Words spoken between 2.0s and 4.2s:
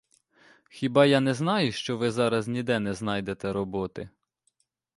зараз ніде не знайдете роботи?